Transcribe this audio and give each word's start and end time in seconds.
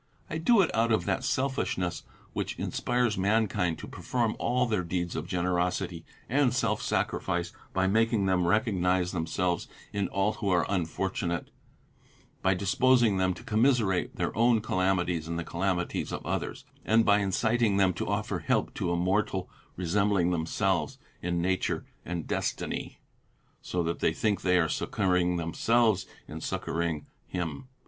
I 0.31 0.39
do 0.39 0.61
it 0.63 0.73
out 0.73 0.91
of 0.91 1.05
that 1.05 1.23
selfishness 1.23 2.01
which 2.33 2.57
inspires 2.57 3.19
mankind 3.19 3.77
to 3.77 3.87
perform 3.87 4.35
all 4.39 4.65
their 4.65 4.81
deeds 4.83 5.15
of 5.15 5.27
generosity 5.27 6.05
and 6.27 6.55
self 6.55 6.81
sacrifice, 6.81 7.53
by 7.71 7.85
making 7.85 8.25
them 8.25 8.47
recognize 8.47 9.11
themselves 9.11 9.67
in 9.93 10.07
all 10.07 10.33
who 10.33 10.49
are 10.49 10.65
unfortunate, 10.67 11.51
by 12.41 12.55
disposing 12.55 13.17
them 13.17 13.35
to 13.35 13.43
commiserate 13.43 14.15
their 14.15 14.35
own 14.35 14.59
calamities 14.59 15.27
in 15.27 15.35
the 15.35 15.43
calamities 15.43 16.11
of 16.11 16.25
others 16.25 16.65
and 16.83 17.05
by 17.05 17.19
inciting 17.19 17.77
them 17.77 17.93
to 17.93 18.07
offer 18.07 18.39
help 18.39 18.73
to 18.73 18.91
a 18.91 18.95
mortal 18.97 19.51
resembling 19.75 20.31
themselves 20.31 20.97
in 21.21 21.43
nature 21.43 21.85
and 22.03 22.25
destiny, 22.25 22.97
so 23.61 23.83
that 23.83 23.99
they 23.99 24.13
think 24.13 24.41
they 24.41 24.57
are 24.57 24.67
succouring 24.67 25.35
themselves 25.37 26.07
in 26.27 26.41
succouring 26.41 27.05
him. 27.27 27.67